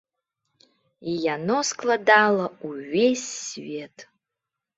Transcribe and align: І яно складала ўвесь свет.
І 1.11 1.13
яно 1.35 1.57
складала 1.73 2.45
ўвесь 2.71 3.27
свет. 3.45 3.95